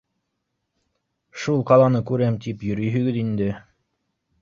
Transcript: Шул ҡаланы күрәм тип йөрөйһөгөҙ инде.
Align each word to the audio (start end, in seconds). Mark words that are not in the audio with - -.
Шул 1.43 1.63
ҡаланы 1.73 2.03
күрәм 2.13 2.43
тип 2.47 2.67
йөрөйһөгөҙ 2.71 3.25
инде. 3.27 3.55